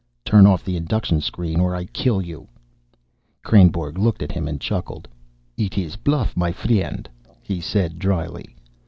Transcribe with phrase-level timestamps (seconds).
[0.25, 2.47] "Turn off the induction screen, or I kill you!"
[3.45, 5.07] Kreynborg looked at him and chuckled.
[5.57, 7.07] "It is bluff, my friend,"
[7.43, 8.55] he said dryly.